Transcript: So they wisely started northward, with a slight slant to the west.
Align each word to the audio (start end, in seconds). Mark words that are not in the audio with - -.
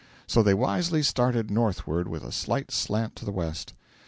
So 0.25 0.41
they 0.41 0.55
wisely 0.55 1.03
started 1.03 1.51
northward, 1.51 2.07
with 2.07 2.23
a 2.23 2.31
slight 2.31 2.71
slant 2.71 3.15
to 3.17 3.23
the 3.23 3.31
west. 3.31 3.73